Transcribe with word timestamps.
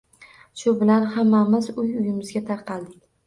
Shu 0.61 0.71
bilan 0.79 1.05
hammamiz 1.17 1.69
uy-uyimizga 1.83 2.43
tarqaldik 2.51 2.99